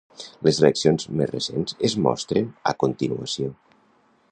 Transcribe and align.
Les 0.45 0.59
eleccions 0.61 1.05
més 1.19 1.29
recents 1.33 1.77
es 1.91 1.97
mostren 2.07 2.51
a 2.71 2.75
continuació. 2.85 3.55